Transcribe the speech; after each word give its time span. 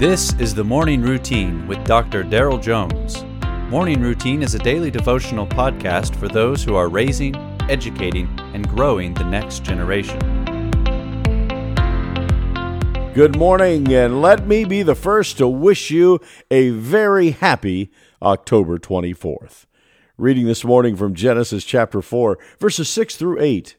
This 0.00 0.32
is 0.38 0.54
the 0.54 0.64
Morning 0.64 1.02
Routine 1.02 1.66
with 1.66 1.84
Dr. 1.84 2.24
Daryl 2.24 2.58
Jones. 2.58 3.22
Morning 3.70 4.00
Routine 4.00 4.42
is 4.42 4.54
a 4.54 4.58
daily 4.58 4.90
devotional 4.90 5.46
podcast 5.46 6.16
for 6.16 6.26
those 6.26 6.64
who 6.64 6.74
are 6.74 6.88
raising, 6.88 7.36
educating, 7.68 8.26
and 8.54 8.66
growing 8.66 9.12
the 9.12 9.24
next 9.24 9.62
generation. 9.62 10.18
Good 13.12 13.36
morning, 13.36 13.92
and 13.92 14.22
let 14.22 14.46
me 14.46 14.64
be 14.64 14.82
the 14.82 14.94
first 14.94 15.36
to 15.36 15.46
wish 15.46 15.90
you 15.90 16.18
a 16.50 16.70
very 16.70 17.32
happy 17.32 17.90
October 18.22 18.78
24th. 18.78 19.66
Reading 20.16 20.46
this 20.46 20.64
morning 20.64 20.96
from 20.96 21.12
Genesis 21.12 21.62
chapter 21.62 22.00
4, 22.00 22.38
verses 22.58 22.88
6 22.88 23.16
through 23.16 23.38
8. 23.38 23.76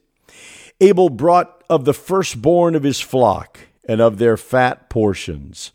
Abel 0.80 1.08
brought 1.08 1.64
of 1.68 1.84
the 1.84 1.92
firstborn 1.92 2.76
of 2.76 2.84
his 2.84 3.00
flock 3.00 3.58
and 3.88 4.00
of 4.00 4.18
their 4.18 4.36
fat 4.36 4.88
portions. 4.88 5.72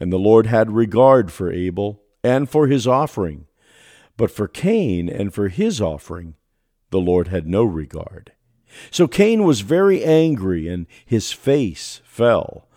And 0.00 0.12
the 0.12 0.18
Lord 0.18 0.46
had 0.46 0.70
regard 0.70 1.32
for 1.32 1.52
Abel 1.52 2.02
and 2.22 2.48
for 2.48 2.66
his 2.66 2.86
offering. 2.86 3.46
But 4.16 4.30
for 4.30 4.48
Cain 4.48 5.08
and 5.08 5.32
for 5.32 5.48
his 5.48 5.80
offering, 5.80 6.34
the 6.90 7.00
Lord 7.00 7.28
had 7.28 7.46
no 7.46 7.64
regard. 7.64 8.32
So 8.90 9.08
Cain 9.08 9.44
was 9.44 9.60
very 9.60 10.04
angry, 10.04 10.68
and 10.68 10.86
his 11.06 11.32
face 11.32 12.00
fell. 12.04 12.68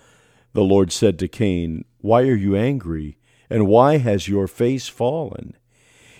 The 0.53 0.63
Lord 0.63 0.91
said 0.91 1.19
to 1.19 1.27
Cain, 1.27 1.85
Why 1.99 2.21
are 2.23 2.35
you 2.35 2.55
angry, 2.55 3.17
and 3.49 3.67
why 3.67 3.97
has 3.97 4.27
your 4.27 4.47
face 4.47 4.87
fallen? 4.87 5.55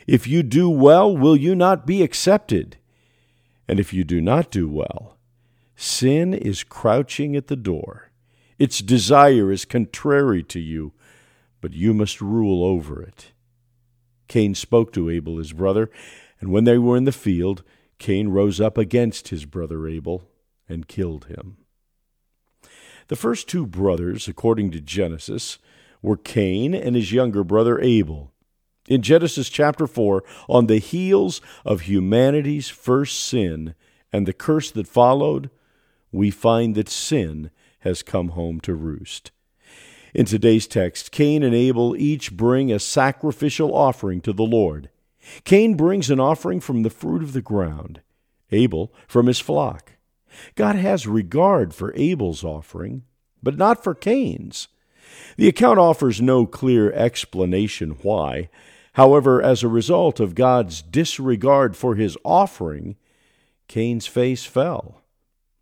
If 0.07 0.27
you 0.27 0.43
do 0.43 0.69
well, 0.69 1.15
will 1.15 1.37
you 1.37 1.55
not 1.55 1.85
be 1.85 2.01
accepted? 2.01 2.77
And 3.67 3.79
if 3.79 3.93
you 3.93 4.03
do 4.03 4.19
not 4.19 4.51
do 4.51 4.67
well, 4.67 5.17
sin 5.75 6.33
is 6.33 6.63
crouching 6.63 7.35
at 7.35 7.47
the 7.47 7.55
door 7.55 8.10
its 8.61 8.77
desire 8.77 9.51
is 9.51 9.65
contrary 9.65 10.43
to 10.43 10.59
you, 10.59 10.93
but 11.61 11.73
you 11.73 11.95
must 11.95 12.21
rule 12.21 12.63
over 12.63 13.01
it. 13.01 13.31
Cain 14.27 14.53
spoke 14.53 14.93
to 14.93 15.09
Abel 15.09 15.39
his 15.39 15.51
brother, 15.51 15.89
and 16.39 16.51
when 16.51 16.65
they 16.65 16.77
were 16.77 16.95
in 16.95 17.05
the 17.05 17.11
field, 17.11 17.63
Cain 17.97 18.27
rose 18.27 18.61
up 18.61 18.77
against 18.77 19.29
his 19.29 19.45
brother 19.45 19.87
Abel 19.87 20.29
and 20.69 20.87
killed 20.87 21.25
him. 21.25 21.57
The 23.07 23.15
first 23.15 23.49
two 23.49 23.65
brothers, 23.65 24.27
according 24.27 24.69
to 24.71 24.79
Genesis, 24.79 25.57
were 26.03 26.15
Cain 26.15 26.75
and 26.75 26.95
his 26.95 27.11
younger 27.11 27.43
brother 27.43 27.81
Abel. 27.81 28.31
In 28.87 29.01
Genesis 29.01 29.49
chapter 29.49 29.87
4, 29.87 30.23
on 30.47 30.67
the 30.67 30.77
heels 30.77 31.41
of 31.65 31.81
humanity's 31.81 32.69
first 32.69 33.19
sin 33.21 33.73
and 34.13 34.27
the 34.27 34.33
curse 34.33 34.69
that 34.69 34.87
followed, 34.87 35.49
we 36.11 36.29
find 36.29 36.75
that 36.75 36.89
sin 36.89 37.49
has 37.81 38.03
come 38.03 38.29
home 38.29 38.59
to 38.61 38.73
roost. 38.73 39.31
In 40.13 40.25
today's 40.25 40.67
text, 40.67 41.11
Cain 41.11 41.43
and 41.43 41.55
Abel 41.55 41.95
each 41.95 42.35
bring 42.35 42.71
a 42.71 42.79
sacrificial 42.79 43.73
offering 43.73 44.21
to 44.21 44.33
the 44.33 44.43
Lord. 44.43 44.89
Cain 45.43 45.75
brings 45.75 46.09
an 46.09 46.19
offering 46.19 46.59
from 46.59 46.83
the 46.83 46.89
fruit 46.89 47.23
of 47.23 47.33
the 47.33 47.41
ground, 47.41 48.01
Abel 48.51 48.93
from 49.07 49.27
his 49.27 49.39
flock. 49.39 49.93
God 50.55 50.75
has 50.75 51.07
regard 51.07 51.73
for 51.73 51.93
Abel's 51.95 52.43
offering, 52.43 53.03
but 53.41 53.57
not 53.57 53.83
for 53.83 53.93
Cain's. 53.93 54.67
The 55.37 55.47
account 55.47 55.79
offers 55.79 56.21
no 56.21 56.45
clear 56.45 56.91
explanation 56.91 57.91
why. 58.01 58.49
However, 58.93 59.41
as 59.41 59.63
a 59.63 59.69
result 59.69 60.19
of 60.19 60.35
God's 60.35 60.81
disregard 60.81 61.77
for 61.77 61.95
his 61.95 62.17
offering, 62.23 62.97
Cain's 63.67 64.07
face 64.07 64.45
fell. 64.45 65.00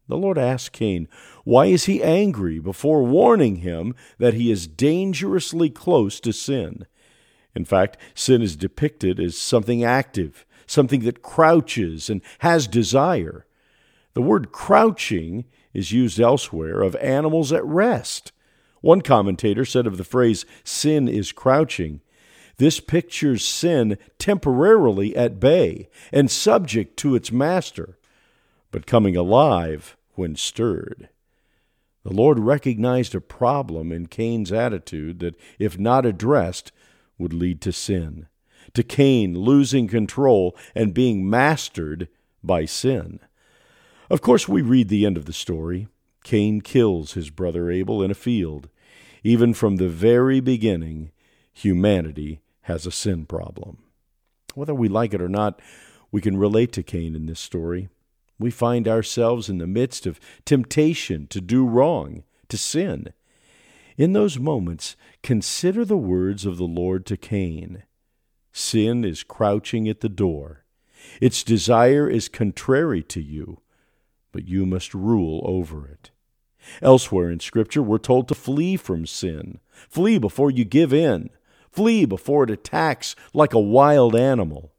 The 0.10 0.18
Lord 0.18 0.40
asked 0.40 0.72
Cain, 0.72 1.08
Why 1.44 1.68
is 1.68 1.86
he 1.86 2.02
angry? 2.02 2.58
before 2.58 3.04
warning 3.04 3.58
him 3.58 3.94
that 4.18 4.34
he 4.34 4.52
is 4.52 4.66
dangerously 4.66 5.70
close 5.70 6.20
to 6.22 6.34
sin. 6.34 6.88
In 7.56 7.64
fact, 7.64 7.96
sin 8.16 8.42
is 8.42 8.56
depicted 8.56 9.20
as 9.20 9.38
something 9.38 9.84
active, 9.84 10.48
something 10.66 11.02
that 11.02 11.22
crouches 11.22 12.10
and 12.10 12.22
has 12.40 12.66
desire. 12.68 13.46
The 14.16 14.24
word 14.24 14.52
crouching 14.52 15.46
is 15.76 15.92
used 15.92 16.20
elsewhere 16.20 16.82
of 16.82 16.96
animals 16.96 17.54
at 17.54 17.64
rest. 17.64 18.32
One 18.82 19.02
commentator 19.02 19.64
said 19.64 19.86
of 19.86 19.98
the 19.98 20.04
phrase, 20.04 20.44
sin 20.64 21.08
is 21.08 21.32
crouching, 21.32 22.02
this 22.58 22.80
pictures 22.80 23.46
sin 23.46 23.98
temporarily 24.18 25.16
at 25.16 25.40
bay 25.40 25.88
and 26.12 26.32
subject 26.32 26.98
to 26.98 27.14
its 27.14 27.32
master, 27.32 28.00
but 28.72 28.88
coming 28.88 29.16
alive 29.16 29.96
when 30.20 30.36
stirred. 30.36 31.08
The 32.04 32.14
Lord 32.14 32.40
recognized 32.40 33.16
a 33.16 33.22
problem 33.22 33.92
in 33.92 34.08
Cain's 34.08 34.52
attitude 34.52 35.20
that, 35.20 35.40
if 35.58 35.80
not 35.80 36.06
addressed, 36.06 36.74
would 37.18 37.34
lead 37.34 37.62
to 37.62 37.72
sin, 37.72 38.28
to 38.74 38.84
Cain 38.84 39.34
losing 39.40 39.88
control 39.88 40.58
and 40.76 40.94
being 40.94 41.30
mastered 41.30 42.10
by 42.44 42.66
sin. 42.66 43.22
Of 44.10 44.22
course, 44.22 44.46
we 44.46 44.62
read 44.62 44.90
the 44.90 45.06
end 45.06 45.16
of 45.16 45.24
the 45.24 45.34
story. 45.34 45.88
Cain 46.26 46.60
kills 46.60 47.14
his 47.14 47.30
brother 47.30 47.72
Abel 47.72 48.04
in 48.04 48.12
a 48.12 48.16
field. 48.16 48.68
Even 49.24 49.54
from 49.54 49.78
the 49.78 49.88
very 49.88 50.42
beginning, 50.42 51.12
humanity 51.54 52.42
has 52.64 52.86
a 52.86 52.92
sin 52.92 53.26
problem. 53.26 53.78
Whether 54.54 54.74
we 54.74 54.90
like 54.90 55.14
it 55.14 55.22
or 55.22 55.30
not, 55.30 55.62
we 56.12 56.20
can 56.20 56.36
relate 56.36 56.74
to 56.74 56.84
Cain 56.84 57.16
in 57.16 57.26
this 57.26 57.40
story. 57.40 57.88
We 58.40 58.50
find 58.52 58.88
ourselves 58.88 59.50
in 59.50 59.58
the 59.58 59.68
midst 59.68 60.08
of 60.08 60.20
temptation 60.46 61.28
to 61.28 61.42
do 61.42 61.68
wrong, 61.68 62.24
to 62.48 62.58
sin. 62.58 63.14
In 63.98 64.14
those 64.14 64.40
moments, 64.40 64.96
consider 65.22 65.84
the 65.84 65.98
words 65.98 66.46
of 66.46 66.58
the 66.58 66.64
Lord 66.64 67.06
to 67.08 67.18
Cain 67.18 67.84
Sin 68.52 69.06
is 69.06 69.24
crouching 69.24 69.88
at 69.88 70.00
the 70.00 70.10
door. 70.10 70.66
Its 71.22 71.44
desire 71.44 72.10
is 72.10 72.28
contrary 72.28 73.04
to 73.04 73.22
you, 73.22 73.62
but 74.32 74.48
you 74.48 74.66
must 74.66 74.94
rule 74.94 75.42
over 75.46 75.88
it. 75.88 76.12
Elsewhere 76.82 77.30
in 77.30 77.40
Scripture, 77.40 77.82
we're 77.82 77.98
told 77.98 78.28
to 78.28 78.36
flee 78.36 78.76
from 78.76 79.06
sin. 79.06 79.60
Flee 79.72 80.18
before 80.18 80.52
you 80.52 80.66
give 80.66 80.94
in. 80.94 81.30
Flee 81.72 82.06
before 82.06 82.44
it 82.44 82.52
attacks 82.52 83.16
like 83.34 83.54
a 83.54 83.60
wild 83.60 84.16
animal. 84.16 84.74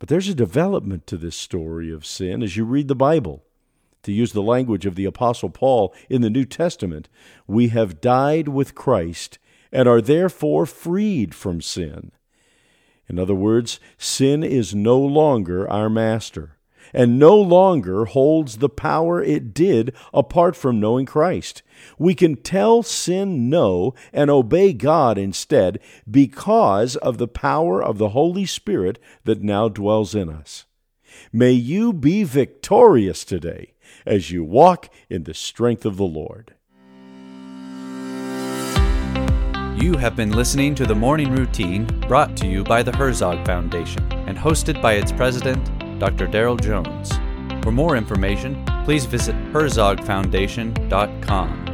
But 0.00 0.08
there's 0.08 0.28
a 0.28 0.34
development 0.34 1.06
to 1.06 1.16
this 1.16 1.36
story 1.36 1.92
of 1.92 2.04
sin 2.04 2.42
as 2.42 2.56
you 2.56 2.64
read 2.64 2.88
the 2.88 2.96
Bible. 2.96 3.44
To 4.04 4.12
use 4.12 4.32
the 4.32 4.42
language 4.42 4.86
of 4.86 4.94
the 4.96 5.04
Apostle 5.04 5.50
Paul 5.50 5.94
in 6.08 6.22
the 6.22 6.30
New 6.30 6.46
Testament, 6.46 7.10
we 7.46 7.68
have 7.68 8.00
died 8.00 8.48
with 8.48 8.74
Christ 8.74 9.38
and 9.70 9.86
are 9.86 10.00
therefore 10.00 10.64
freed 10.64 11.34
from 11.34 11.60
sin. 11.60 12.12
In 13.08 13.18
other 13.18 13.34
words, 13.34 13.78
sin 13.98 14.42
is 14.42 14.74
no 14.74 14.98
longer 14.98 15.68
our 15.68 15.90
master 15.90 16.56
and 16.92 17.18
no 17.18 17.36
longer 17.36 18.04
holds 18.04 18.58
the 18.58 18.68
power 18.68 19.22
it 19.22 19.54
did 19.54 19.94
apart 20.12 20.56
from 20.56 20.80
knowing 20.80 21.06
Christ. 21.06 21.62
We 21.98 22.14
can 22.14 22.36
tell 22.36 22.82
sin 22.82 23.48
no 23.48 23.94
and 24.12 24.30
obey 24.30 24.72
God 24.72 25.18
instead 25.18 25.78
because 26.10 26.96
of 26.96 27.18
the 27.18 27.28
power 27.28 27.82
of 27.82 27.98
the 27.98 28.10
Holy 28.10 28.46
Spirit 28.46 28.98
that 29.24 29.42
now 29.42 29.68
dwells 29.68 30.14
in 30.14 30.28
us. 30.28 30.66
May 31.32 31.52
you 31.52 31.92
be 31.92 32.24
victorious 32.24 33.24
today 33.24 33.74
as 34.06 34.30
you 34.30 34.44
walk 34.44 34.88
in 35.08 35.24
the 35.24 35.34
strength 35.34 35.84
of 35.84 35.96
the 35.96 36.04
Lord. 36.04 36.54
You 39.80 39.96
have 39.96 40.14
been 40.14 40.32
listening 40.32 40.74
to 40.74 40.84
the 40.84 40.94
Morning 40.94 41.32
Routine 41.32 41.86
brought 42.06 42.36
to 42.38 42.46
you 42.46 42.62
by 42.62 42.82
the 42.82 42.94
Herzog 42.94 43.46
Foundation 43.46 44.06
and 44.26 44.36
hosted 44.36 44.82
by 44.82 44.94
its 44.94 45.10
president, 45.10 45.66
Dr. 46.00 46.26
Daryl 46.26 46.60
Jones. 46.60 47.12
For 47.62 47.70
more 47.70 47.96
information, 47.96 48.64
please 48.84 49.04
visit 49.04 49.36
herzogfoundation.com. 49.52 51.69